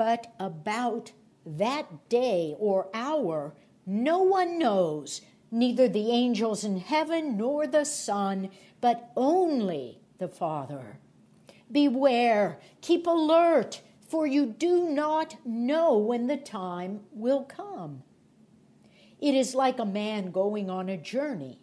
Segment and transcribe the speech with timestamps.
[0.00, 1.12] But about
[1.44, 3.52] that day or hour,
[3.84, 8.48] no one knows, neither the angels in heaven nor the Son,
[8.80, 10.98] but only the Father.
[11.70, 18.02] Beware, keep alert, for you do not know when the time will come.
[19.20, 21.60] It is like a man going on a journey.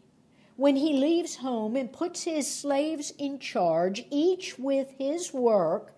[0.57, 5.96] When he leaves home and puts his slaves in charge, each with his work,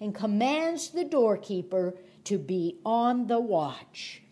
[0.00, 1.94] and commands the doorkeeper
[2.24, 4.22] to be on the watch.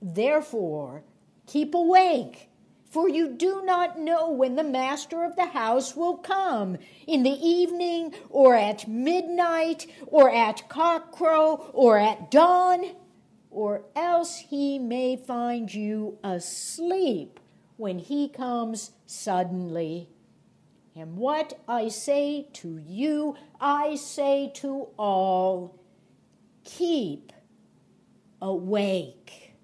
[0.00, 1.04] Therefore,
[1.46, 2.50] keep awake,
[2.84, 6.76] for you do not know when the master of the house will come
[7.06, 12.94] in the evening, or at midnight, or at cockcrow, or at dawn,
[13.50, 17.40] or else he may find you asleep
[17.76, 20.08] when he comes suddenly.
[20.94, 25.80] And what I say to you, I say to all
[26.64, 27.32] keep
[28.42, 29.54] awake.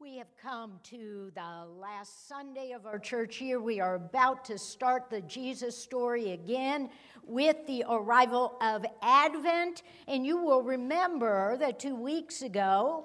[0.00, 3.60] We have come to the last Sunday of our church year.
[3.60, 6.88] We are about to start the Jesus story again
[7.24, 9.82] with the arrival of Advent.
[10.06, 13.04] And you will remember that two weeks ago,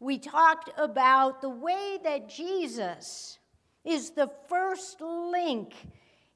[0.00, 3.38] we talked about the way that Jesus
[3.88, 5.72] is the first link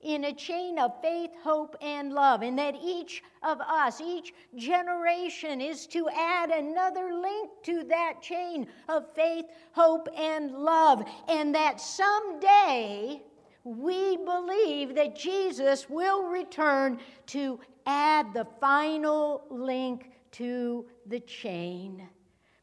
[0.01, 5.61] in a chain of faith, hope, and love, and that each of us, each generation,
[5.61, 11.81] is to add another link to that chain of faith, hope, and love, and that
[11.81, 13.23] someday
[13.65, 22.09] we believe that Jesus will return to add the final link to the chain.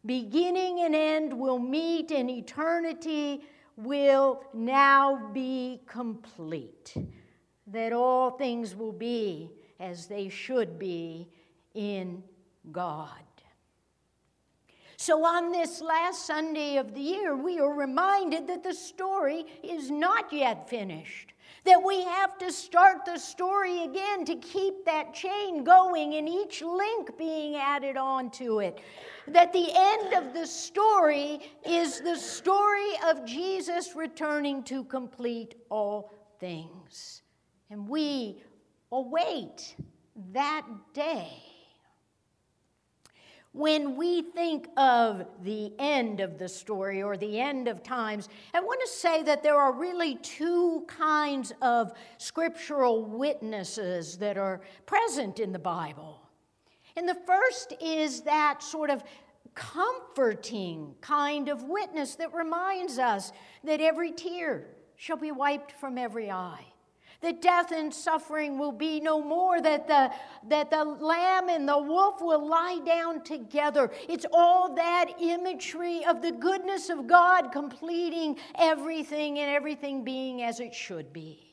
[0.05, 3.43] Beginning and end will meet, in eternity
[3.83, 6.93] will now be complete.
[7.67, 11.27] That all things will be as they should be
[11.73, 12.23] in
[12.71, 13.09] God.
[14.97, 19.89] So, on this last Sunday of the year, we are reminded that the story is
[19.89, 21.33] not yet finished
[21.65, 26.61] that we have to start the story again to keep that chain going and each
[26.61, 28.79] link being added on to it.
[29.27, 36.13] That the end of the story is the story of Jesus returning to complete all
[36.39, 37.21] things.
[37.69, 38.41] And we
[38.91, 39.75] await
[40.33, 41.48] that day
[43.51, 48.59] when we think of the end of the story or the end of times, I
[48.59, 55.39] want to say that there are really two kinds of scriptural witnesses that are present
[55.39, 56.21] in the Bible.
[56.95, 59.03] And the first is that sort of
[59.55, 63.31] comforting kind of witness that reminds us
[63.63, 66.65] that every tear shall be wiped from every eye
[67.21, 70.11] that death and suffering will be no more, that the,
[70.47, 73.91] that the lamb and the wolf will lie down together.
[74.07, 80.59] It's all that imagery of the goodness of God completing everything and everything being as
[80.59, 81.48] it should be.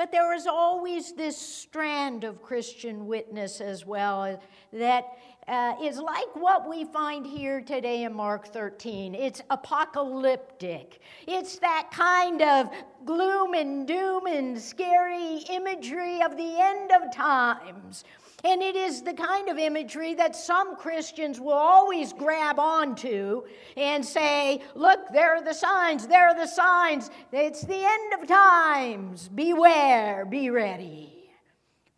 [0.00, 4.40] But there is always this strand of Christian witness as well
[4.72, 5.04] that
[5.46, 9.14] uh, is like what we find here today in Mark 13.
[9.14, 11.02] It's apocalyptic.
[11.28, 12.70] It's that kind of
[13.04, 18.04] gloom and doom and scary imagery of the end of times.
[18.42, 23.42] And it is the kind of imagery that some Christians will always grab onto
[23.76, 27.10] and say, Look, there are the signs, there are the signs.
[27.32, 29.28] It's the end of times.
[29.28, 31.30] Beware, be ready.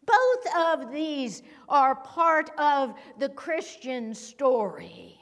[0.04, 5.20] Both of these are part of the Christian story.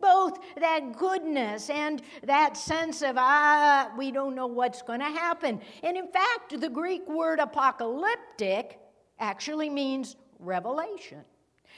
[0.00, 5.60] Both that goodness and that sense of, ah, we don't know what's going to happen.
[5.84, 8.80] And in fact, the Greek word apocalyptic
[9.20, 11.24] actually means revelation.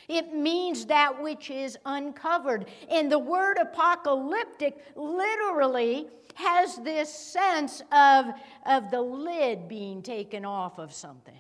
[0.08, 2.66] It means that which is uncovered.
[2.90, 8.26] And the word apocalyptic literally has this sense of,
[8.66, 11.34] of the lid being taken off of something.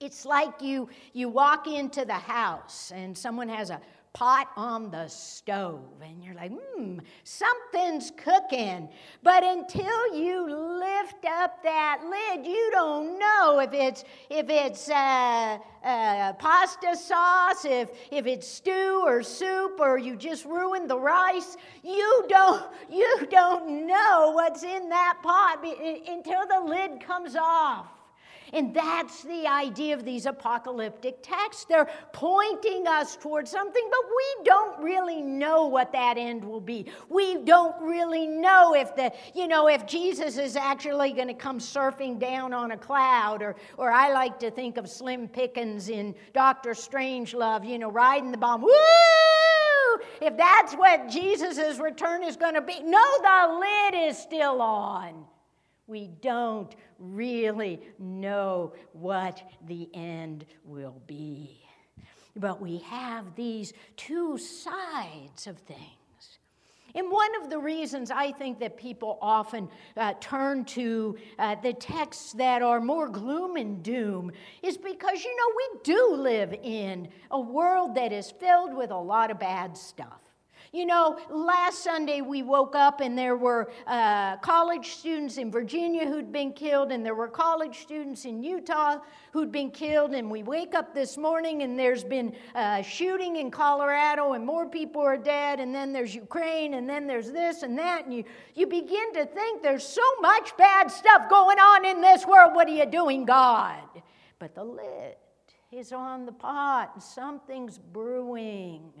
[0.00, 3.80] It's like you, you walk into the house and someone has a
[4.18, 8.88] pot on the stove and you're like, hmm, something's cooking.
[9.22, 10.44] But until you
[10.80, 17.64] lift up that lid, you don't know if it's, if it's uh, uh, pasta sauce,
[17.64, 21.56] if, if it's stew or soup, or you just ruined the rice.
[21.84, 27.86] You don't, you don't know what's in that pot until the lid comes off.
[28.52, 31.66] And that's the idea of these apocalyptic texts.
[31.68, 36.86] They're pointing us towards something, but we don't really know what that end will be.
[37.08, 41.58] We don't really know if the, you know, if Jesus is actually going to come
[41.58, 46.14] surfing down on a cloud, or, or I like to think of Slim Pickens in
[46.32, 48.62] Doctor Strangelove, you know, riding the bomb.
[48.62, 48.70] Woo!
[50.20, 52.80] If that's what Jesus' return is going to be.
[52.82, 55.26] No, the lid is still on
[55.88, 61.62] we don't really know what the end will be.
[62.36, 65.82] But we have these two sides of things.
[66.94, 71.74] And one of the reasons I think that people often uh, turn to uh, the
[71.74, 77.08] texts that are more gloom and doom is because, you know, we do live in
[77.30, 80.27] a world that is filled with a lot of bad stuff.
[80.72, 86.06] You know, last Sunday we woke up and there were uh, college students in Virginia
[86.06, 88.98] who'd been killed, and there were college students in Utah
[89.32, 90.12] who'd been killed.
[90.12, 92.34] And we wake up this morning and there's been
[92.82, 95.58] shooting in Colorado, and more people are dead.
[95.58, 98.04] And then there's Ukraine, and then there's this and that.
[98.04, 98.24] And you,
[98.54, 102.54] you begin to think there's so much bad stuff going on in this world.
[102.54, 103.82] What are you doing, God?
[104.38, 105.16] But the lid
[105.72, 108.92] is on the pot, and something's brewing.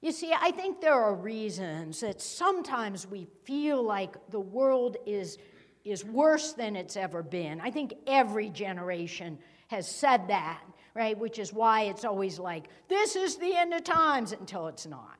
[0.00, 5.36] You see, I think there are reasons that sometimes we feel like the world is,
[5.84, 7.60] is worse than it's ever been.
[7.60, 9.38] I think every generation
[9.68, 10.62] has said that,
[10.94, 11.18] right?
[11.18, 15.18] Which is why it's always like, this is the end of times until it's not.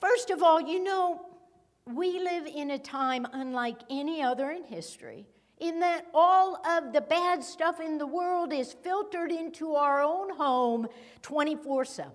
[0.00, 1.26] First of all, you know,
[1.86, 5.26] we live in a time unlike any other in history,
[5.58, 10.34] in that all of the bad stuff in the world is filtered into our own
[10.36, 10.88] home
[11.22, 12.12] 24 7.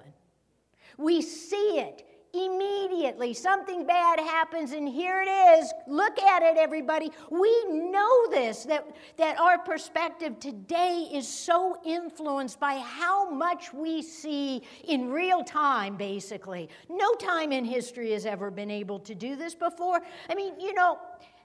[0.98, 3.34] We see it immediately.
[3.34, 5.72] Something bad happens, and here it is.
[5.88, 7.12] Look at it, everybody.
[7.30, 8.88] We know this that,
[9.18, 15.96] that our perspective today is so influenced by how much we see in real time,
[15.96, 16.70] basically.
[16.90, 20.02] No time in history has ever been able to do this before.
[20.30, 20.98] I mean, you know,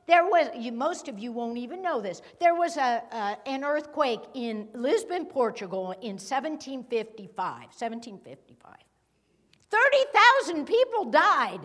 [0.06, 2.22] there was, you, most of you won't even know this.
[2.40, 7.36] There was a, uh, an earthquake in Lisbon, Portugal in 1755.
[7.36, 8.87] 1755.
[9.70, 11.60] 30,000 people died.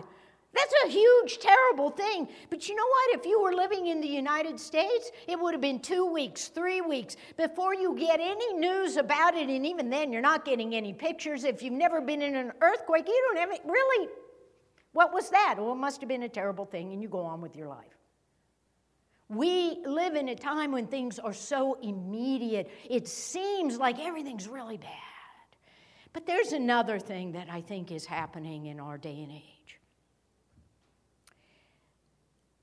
[0.54, 2.28] That's a huge, terrible thing.
[2.48, 3.18] But you know what?
[3.18, 6.80] If you were living in the United States, it would have been two weeks, three
[6.80, 9.48] weeks before you get any news about it.
[9.48, 11.42] And even then, you're not getting any pictures.
[11.42, 13.62] If you've never been in an earthquake, you don't have it.
[13.66, 14.08] Really,
[14.92, 15.56] what was that?
[15.58, 17.98] Well, it must have been a terrible thing, and you go on with your life.
[19.28, 24.76] We live in a time when things are so immediate, it seems like everything's really
[24.76, 25.13] bad.
[26.14, 29.80] But there's another thing that I think is happening in our day and age.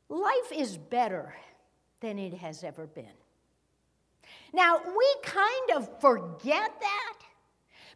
[0.10, 1.36] Life is better
[2.00, 3.06] than it has ever been.
[4.54, 7.18] Now, we kind of forget that,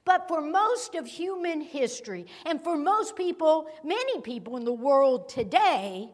[0.03, 5.29] but for most of human history, and for most people, many people in the world
[5.29, 6.09] today,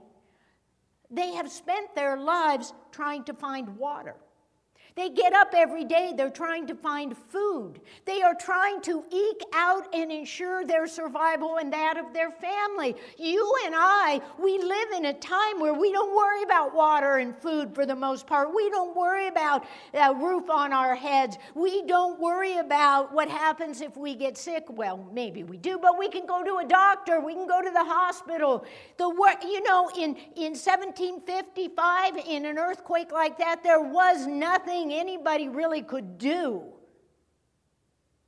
[1.10, 4.16] they have spent their lives trying to find water.
[4.96, 7.80] They get up every day, they're trying to find food.
[8.06, 12.96] They are trying to eke out and ensure their survival and that of their family.
[13.18, 17.36] You and I, we live in a time where we don't worry about water and
[17.38, 18.54] food for the most part.
[18.54, 21.38] We don't worry about a roof on our heads.
[21.56, 24.66] We don't worry about what happens if we get sick.
[24.70, 27.72] Well, maybe we do, but we can go to a doctor, we can go to
[27.72, 28.66] the hospital.
[28.98, 34.81] The work, you know, in, in 1755, in an earthquake like that, there was nothing
[34.90, 36.72] anybody really could do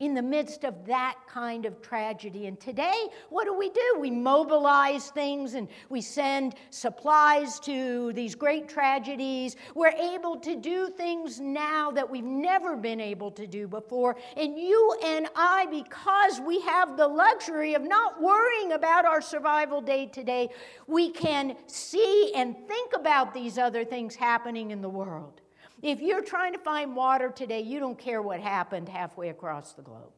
[0.04, 2.48] in the midst of that kind of tragedy.
[2.48, 3.98] And today, what do we do?
[4.00, 9.56] We mobilize things and we send supplies to these great tragedies.
[9.75, 14.18] We're able to do things now that we've never been able to do before.
[14.36, 19.80] And you and I, because we have the luxury of not worrying about our survival
[19.80, 20.50] day to day,
[20.86, 25.39] we can see and think about these other things happening in the world.
[25.84, 29.82] If you're trying to find water today, you don't care what happened halfway across the
[29.82, 30.13] globe.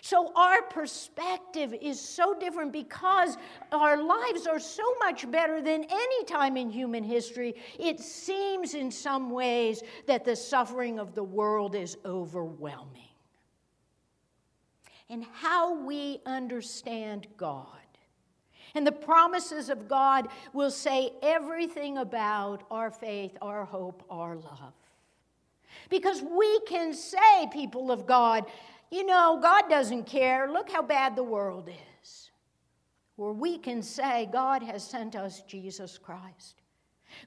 [0.00, 3.36] So, our perspective is so different because
[3.72, 7.54] our lives are so much better than any time in human history.
[7.78, 13.08] It seems in some ways that the suffering of the world is overwhelming.
[15.10, 17.83] And how we understand God
[18.74, 24.72] and the promises of God will say everything about our faith, our hope, our love.
[25.90, 28.46] Because we can say, people of God,
[28.90, 30.50] you know, God doesn't care.
[30.50, 32.30] Look how bad the world is.
[33.16, 36.62] Or we can say, God has sent us Jesus Christ.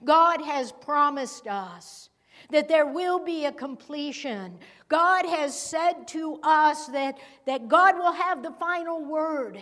[0.03, 2.09] God has promised us
[2.51, 4.57] that there will be a completion.
[4.89, 9.59] God has said to us that, that God will have the final word,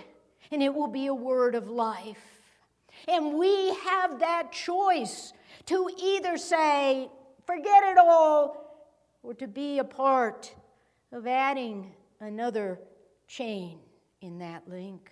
[0.52, 2.42] and it will be a word of life.
[3.08, 5.34] And we have that choice
[5.66, 7.10] to either say,
[7.46, 8.66] forget it all,
[9.24, 10.54] or to be a part
[11.12, 12.80] of adding another
[13.28, 13.80] chain
[14.22, 15.12] in that link.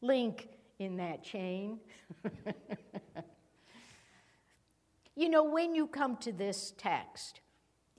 [0.00, 1.80] Link in that chain.
[5.16, 7.40] you know, when you come to this text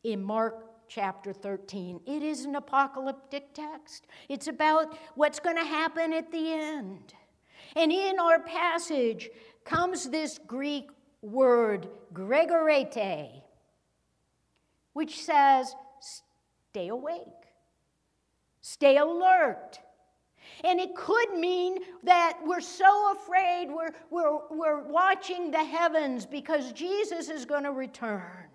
[0.04, 4.08] in Mark chapter 13, it is an apocalyptic text.
[4.30, 7.14] It's about what's going to happen at the end.
[7.76, 9.30] And in our passage
[9.64, 10.90] comes this Greek
[11.22, 13.42] word, gregorete,
[14.94, 15.76] which says,
[16.70, 17.20] stay awake,
[18.62, 19.80] stay alert.
[20.64, 26.72] And it could mean that we're so afraid we're, we're, we're watching the heavens because
[26.72, 28.46] Jesus is going to return.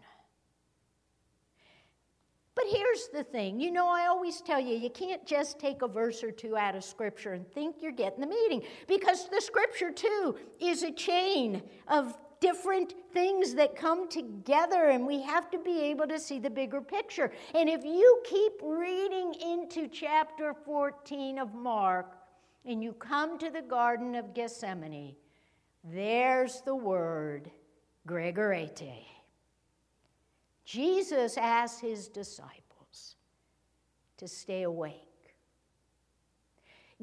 [2.61, 5.89] But here's the thing you know, I always tell you, you can't just take a
[5.89, 9.91] verse or two out of Scripture and think you're getting the meaning because the Scripture,
[9.91, 15.81] too, is a chain of different things that come together, and we have to be
[15.85, 17.33] able to see the bigger picture.
[17.55, 22.19] And if you keep reading into chapter 14 of Mark
[22.67, 25.17] and you come to the Garden of Gethsemane,
[25.83, 27.51] there's the word
[28.07, 29.07] Gregorete.
[30.65, 33.17] Jesus asked his disciples
[34.19, 35.11] to stay awake.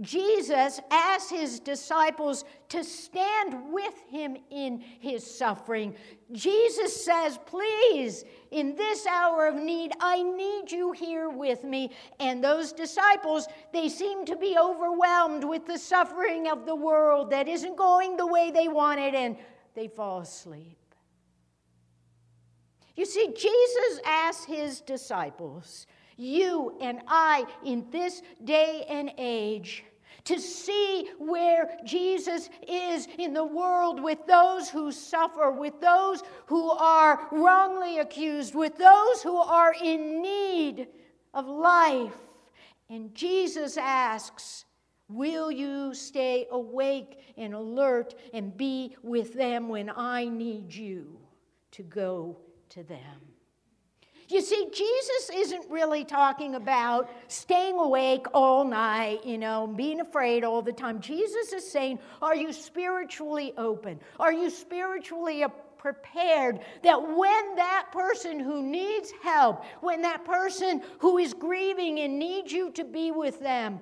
[0.01, 5.95] Jesus asked his disciples to stand with him in his suffering.
[6.31, 11.91] Jesus says, Please, in this hour of need, I need you here with me.
[12.19, 17.47] And those disciples, they seem to be overwhelmed with the suffering of the world that
[17.47, 19.35] isn't going the way they wanted, and
[19.73, 20.76] they fall asleep.
[22.97, 25.85] You see, Jesus asked his disciples,
[26.17, 29.83] you and I in this day and age
[30.23, 36.71] to see where Jesus is in the world with those who suffer, with those who
[36.71, 40.87] are wrongly accused, with those who are in need
[41.35, 42.15] of life.
[42.89, 44.65] And Jesus asks,
[45.07, 51.19] Will you stay awake and alert and be with them when I need you
[51.71, 52.37] to go
[52.77, 53.21] to them?
[54.29, 60.43] You see, Jesus isn't really talking about staying awake all night, you know, being afraid
[60.43, 60.99] all the time.
[60.99, 63.99] Jesus is saying, Are you spiritually open?
[64.19, 65.43] Are you spiritually
[65.77, 72.19] prepared that when that person who needs help, when that person who is grieving and
[72.19, 73.79] needs you to be with them,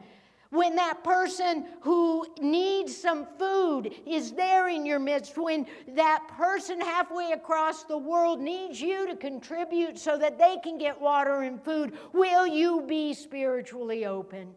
[0.56, 6.80] when that person who needs some food is there in your midst, when that person
[6.80, 11.62] halfway across the world needs you to contribute so that they can get water and
[11.62, 14.48] food, will you be spiritually open?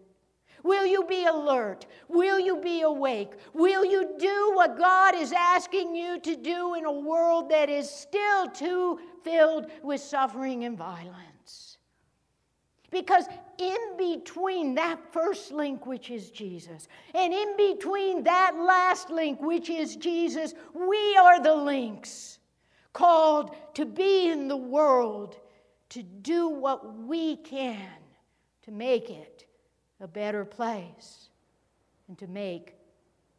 [0.65, 1.87] Will you be alert?
[2.09, 3.33] Will you be awake?
[3.53, 7.89] Will you do what God is asking you to do in a world that is
[7.89, 11.38] still too filled with suffering and violence?
[12.91, 13.27] Because
[13.59, 19.69] in between that first link, which is Jesus, and in between that last link, which
[19.69, 22.39] is Jesus, we are the links
[22.93, 25.37] called to be in the world,
[25.91, 27.89] to do what we can
[28.63, 29.47] to make it
[30.01, 31.31] a better place,
[32.07, 32.75] and to make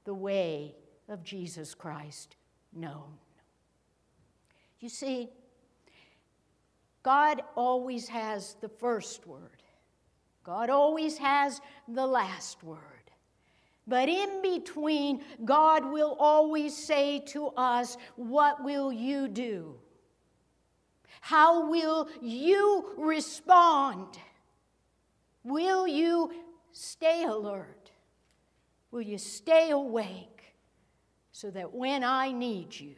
[0.04, 0.76] the way
[1.08, 2.36] of Jesus Christ
[2.74, 3.14] known.
[4.80, 5.30] You see,
[7.10, 9.64] God always has the first word,
[10.44, 12.78] God always has the last word.
[13.88, 19.80] But in between, God will always say to us, What will you do?
[21.22, 24.20] How will you respond?
[25.44, 26.32] Will you
[26.74, 27.90] stay alert?
[28.92, 30.54] Will you stay awake
[31.32, 32.98] so that when I need you,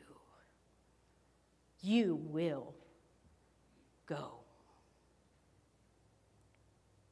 [1.82, 2.75] you will
[4.12, 4.39] go.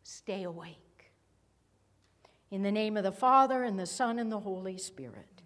[0.03, 1.11] Stay awake.
[2.51, 5.43] In the name of the Father, and the Son, and the Holy Spirit.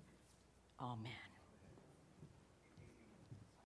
[0.82, 1.23] Amen.